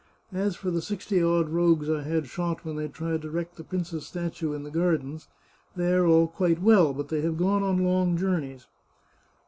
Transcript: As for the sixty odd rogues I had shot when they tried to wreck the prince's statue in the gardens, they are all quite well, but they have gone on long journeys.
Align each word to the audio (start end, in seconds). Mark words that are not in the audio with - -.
As 0.33 0.55
for 0.55 0.71
the 0.71 0.81
sixty 0.81 1.21
odd 1.21 1.49
rogues 1.49 1.87
I 1.87 2.01
had 2.01 2.25
shot 2.25 2.65
when 2.65 2.75
they 2.75 2.87
tried 2.87 3.21
to 3.21 3.29
wreck 3.29 3.53
the 3.53 3.63
prince's 3.63 4.07
statue 4.07 4.51
in 4.51 4.63
the 4.63 4.71
gardens, 4.71 5.27
they 5.75 5.93
are 5.93 6.07
all 6.07 6.25
quite 6.27 6.59
well, 6.59 6.91
but 6.91 7.09
they 7.09 7.21
have 7.21 7.37
gone 7.37 7.61
on 7.61 7.85
long 7.85 8.17
journeys. 8.17 8.65